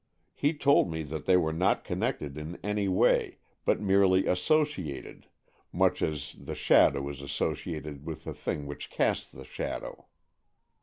He 0.33 0.55
told 0.55 0.89
me 0.91 1.03
that 1.03 1.27
they 1.27 1.37
were 1.37 1.53
not 1.53 1.83
connected 1.83 2.35
in 2.35 2.57
any 2.63 2.87
way, 2.87 3.37
but 3.65 3.79
merely 3.81 4.25
associated, 4.25 5.27
much 5.71 6.01
as 6.01 6.35
the 6.39 6.55
shadow 6.55 7.07
is 7.07 7.21
associated 7.21 8.03
with 8.03 8.23
the 8.23 8.33
thing 8.33 8.65
which 8.65 8.89
casts 8.89 9.29
the 9.31 9.45
shadow. 9.45 10.07